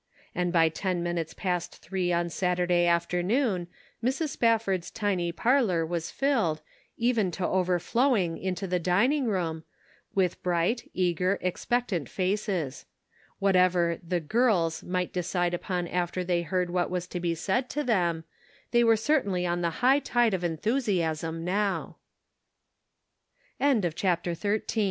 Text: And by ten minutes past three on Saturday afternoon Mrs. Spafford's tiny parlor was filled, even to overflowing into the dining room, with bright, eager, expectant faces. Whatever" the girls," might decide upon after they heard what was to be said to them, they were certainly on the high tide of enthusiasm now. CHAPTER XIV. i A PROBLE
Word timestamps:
And 0.33 0.51
by 0.51 0.67
ten 0.69 1.03
minutes 1.03 1.35
past 1.35 1.75
three 1.77 2.11
on 2.11 2.29
Saturday 2.31 2.87
afternoon 2.87 3.67
Mrs. 4.03 4.29
Spafford's 4.29 4.89
tiny 4.89 5.31
parlor 5.31 5.85
was 5.85 6.09
filled, 6.09 6.63
even 6.97 7.29
to 7.29 7.45
overflowing 7.47 8.35
into 8.39 8.65
the 8.65 8.79
dining 8.79 9.25
room, 9.27 9.63
with 10.15 10.41
bright, 10.41 10.89
eager, 10.95 11.37
expectant 11.39 12.09
faces. 12.09 12.87
Whatever" 13.37 13.99
the 14.03 14.19
girls," 14.19 14.81
might 14.81 15.13
decide 15.13 15.53
upon 15.53 15.87
after 15.87 16.23
they 16.23 16.41
heard 16.41 16.71
what 16.71 16.89
was 16.89 17.05
to 17.05 17.19
be 17.19 17.35
said 17.35 17.69
to 17.69 17.83
them, 17.83 18.23
they 18.71 18.83
were 18.83 18.97
certainly 18.97 19.45
on 19.45 19.61
the 19.61 19.69
high 19.85 19.99
tide 19.99 20.33
of 20.33 20.43
enthusiasm 20.43 21.45
now. 21.45 21.97
CHAPTER 23.61 24.31
XIV. 24.31 24.49
i 24.53 24.55
A 24.55 24.59
PROBLE 24.61 24.65